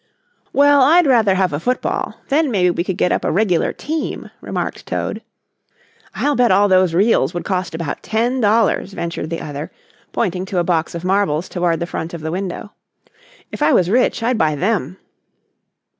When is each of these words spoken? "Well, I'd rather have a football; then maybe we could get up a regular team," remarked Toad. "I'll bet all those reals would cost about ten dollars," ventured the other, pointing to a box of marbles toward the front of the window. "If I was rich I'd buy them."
"Well, 0.51 0.81
I'd 0.81 1.05
rather 1.05 1.35
have 1.35 1.53
a 1.53 1.59
football; 1.59 2.15
then 2.29 2.49
maybe 2.49 2.71
we 2.71 2.83
could 2.83 2.97
get 2.97 3.11
up 3.11 3.23
a 3.23 3.31
regular 3.31 3.71
team," 3.71 4.31
remarked 4.41 4.87
Toad. 4.87 5.21
"I'll 6.15 6.35
bet 6.35 6.49
all 6.49 6.67
those 6.67 6.95
reals 6.95 7.35
would 7.35 7.43
cost 7.45 7.75
about 7.75 8.01
ten 8.01 8.41
dollars," 8.41 8.93
ventured 8.93 9.29
the 9.29 9.41
other, 9.41 9.69
pointing 10.11 10.47
to 10.47 10.57
a 10.57 10.63
box 10.63 10.95
of 10.95 11.05
marbles 11.05 11.47
toward 11.47 11.79
the 11.79 11.85
front 11.85 12.15
of 12.15 12.21
the 12.21 12.31
window. 12.31 12.71
"If 13.51 13.61
I 13.61 13.73
was 13.73 13.91
rich 13.91 14.23
I'd 14.23 14.39
buy 14.39 14.55
them." 14.55 14.97